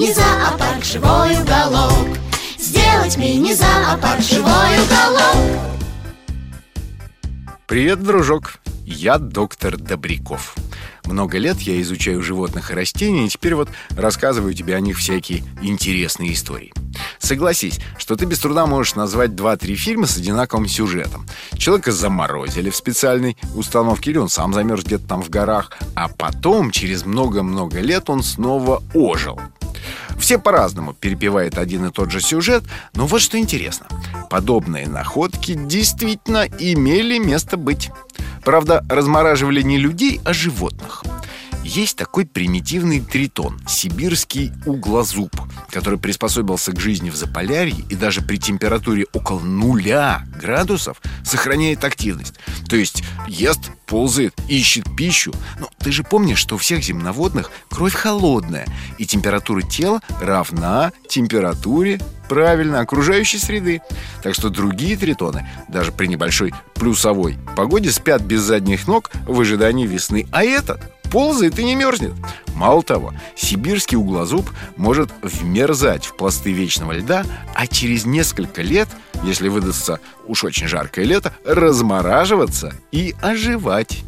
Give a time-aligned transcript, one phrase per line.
[0.00, 2.08] мини-зоопарк живой уголок
[2.58, 5.60] Сделать мини-зоопарк живой уголок
[7.66, 8.54] Привет, дружок!
[8.86, 10.56] Я доктор Добряков.
[11.04, 15.44] Много лет я изучаю животных и растений, и теперь вот рассказываю тебе о них всякие
[15.60, 16.72] интересные истории.
[17.18, 21.26] Согласись, что ты без труда можешь назвать 2-3 фильма с одинаковым сюжетом.
[21.58, 26.70] Человека заморозили в специальной установке, или он сам замерз где-то там в горах, а потом,
[26.70, 29.38] через много-много лет, он снова ожил.
[30.20, 32.62] Все по-разному перепевает один и тот же сюжет,
[32.94, 33.86] но вот что интересно.
[34.28, 37.90] Подобные находки действительно имели место быть.
[38.44, 41.02] Правда, размораживали не людей, а животных.
[41.64, 45.30] Есть такой примитивный тритон, сибирский углозуб,
[45.70, 52.34] который приспособился к жизни в Заполярье и даже при температуре около нуля градусов сохраняет активность.
[52.70, 55.34] То есть ест, ползает, ищет пищу.
[55.58, 62.00] Но ты же помнишь, что у всех земноводных кровь холодная, и температура тела равна температуре
[62.28, 63.82] правильно, окружающей среды.
[64.22, 69.88] Так что другие тритоны, даже при небольшой плюсовой погоде, спят без задних ног в ожидании
[69.88, 70.28] весны.
[70.30, 72.14] А этот ползает и не мерзнет.
[72.60, 78.86] Мало того, сибирский углозуб может вмерзать в пласты вечного льда, а через несколько лет,
[79.24, 84.02] если выдастся уж очень жаркое лето, размораживаться и оживать.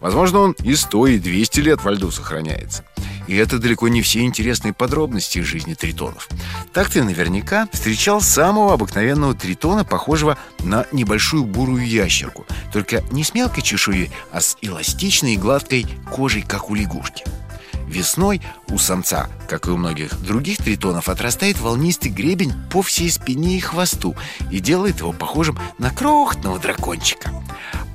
[0.00, 2.84] Возможно, он и 100, и 200 лет во льду сохраняется.
[3.28, 6.28] И это далеко не все интересные подробности жизни тритонов.
[6.72, 13.32] Так ты наверняка встречал самого обыкновенного тритона, похожего на небольшую бурую ящерку, только не с
[13.32, 17.22] мелкой чешуей, а с эластичной и гладкой кожей, как у лягушки.
[17.86, 23.56] Весной у самца, как и у многих других тритонов, отрастает волнистый гребень по всей спине
[23.56, 24.14] и хвосту
[24.50, 27.30] и делает его похожим на крохотного дракончика.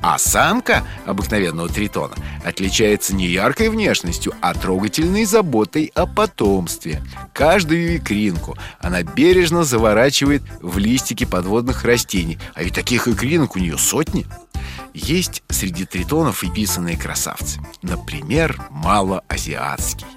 [0.02, 7.04] А самка обыкновенного тритона отличается не яркой внешностью, а трогательной заботой о потомстве.
[7.34, 13.78] Каждую икринку она бережно заворачивает в листики подводных растений, а ведь таких икринок у нее
[13.78, 14.26] сотни.
[14.94, 17.60] Есть среди тритонов и писанные красавцы.
[17.82, 20.08] Например, малоазиатский.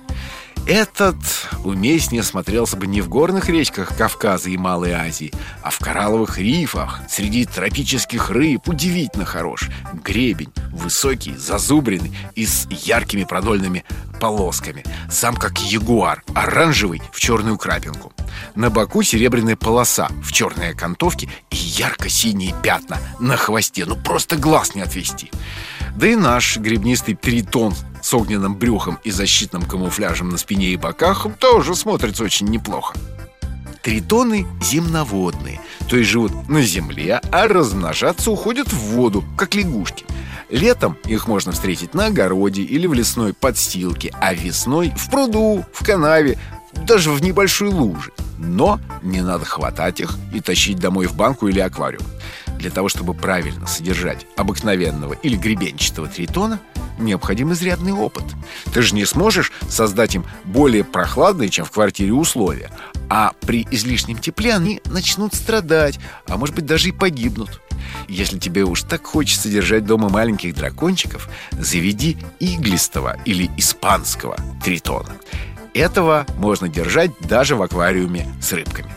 [0.66, 1.16] Этот
[1.62, 5.30] уместнее смотрелся бы не в горных речках Кавказа и Малой Азии,
[5.62, 9.68] а в коралловых рифах, среди тропических рыб, удивительно хорош.
[10.02, 13.84] Гребень высокий, зазубренный и с яркими продольными
[14.24, 14.82] полосками.
[15.10, 18.14] Сам как ягуар, оранжевый в черную крапинку.
[18.54, 23.84] На боку серебряная полоса в черной окантовке и ярко-синие пятна на хвосте.
[23.84, 25.30] Ну просто глаз не отвести.
[25.94, 31.26] Да и наш гребнистый тритон с огненным брюхом и защитным камуфляжем на спине и боках
[31.38, 32.96] тоже смотрится очень неплохо.
[33.82, 40.06] Тритоны земноводные, то есть живут на земле, а размножаться уходят в воду, как лягушки.
[40.54, 45.84] Летом их можно встретить на огороде или в лесной подстилке, а весной в пруду, в
[45.84, 46.38] канаве,
[46.86, 48.12] даже в небольшой луже.
[48.38, 52.06] Но не надо хватать их и тащить домой в банку или аквариум.
[52.56, 56.60] Для того, чтобы правильно содержать обыкновенного или гребенчатого тритона,
[56.98, 58.24] необходим изрядный опыт.
[58.72, 62.70] Ты же не сможешь создать им более прохладные, чем в квартире условия.
[63.08, 67.60] А при излишнем тепле они начнут страдать, а может быть даже и погибнут.
[68.08, 75.10] Если тебе уж так хочется держать дома маленьких дракончиков, заведи иглистого или испанского тритона.
[75.74, 78.90] Этого можно держать даже в аквариуме с рыбками.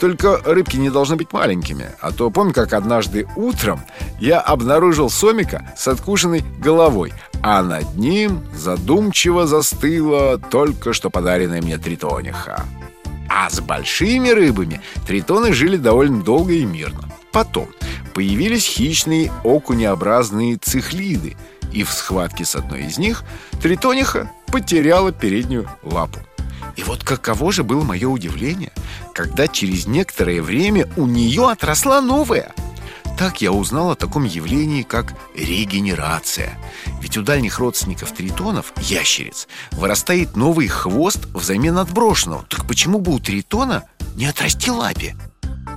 [0.00, 3.82] Только рыбки не должны быть маленькими А то помню, как однажды утром
[4.18, 7.12] Я обнаружил сомика с откушенной головой
[7.42, 12.64] А над ним задумчиво застыла Только что подаренная мне тритониха
[13.28, 17.68] А с большими рыбами тритоны жили довольно долго и мирно Потом
[18.14, 21.36] появились хищные окунеобразные цихлиды
[21.72, 23.24] И в схватке с одной из них
[23.60, 26.20] тритониха потеряла переднюю лапу
[26.76, 28.72] и вот каково же было мое удивление,
[29.12, 32.54] когда через некоторое время у нее отросла новая.
[33.18, 36.58] Так я узнал о таком явлении, как регенерация.
[37.02, 42.46] Ведь у дальних родственников тритонов, ящериц, вырастает новый хвост взамен отброшенного.
[42.48, 43.82] Так почему бы у тритона
[44.14, 45.16] не отрасти лапе?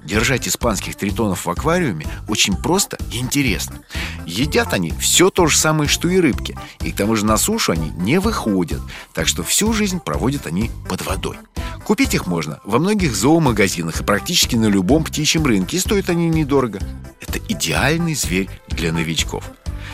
[0.05, 3.79] Держать испанских тритонов в аквариуме очень просто и интересно.
[4.27, 6.55] Едят они все то же самое, что и рыбки.
[6.81, 8.81] И к тому же на сушу они не выходят.
[9.15, 11.37] Так что всю жизнь проводят они под водой.
[11.85, 15.77] Купить их можно во многих зоомагазинах и практически на любом птичьем рынке.
[15.77, 16.79] И стоят они недорого.
[17.19, 19.43] Это идеальный зверь для новичков.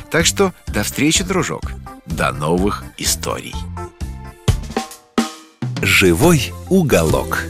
[0.09, 1.71] Так что до встречи, дружок.
[2.05, 3.55] До новых историй.
[5.81, 7.45] «Живой уголок».